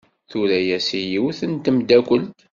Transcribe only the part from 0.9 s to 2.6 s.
i yiwet n tmeddakelt.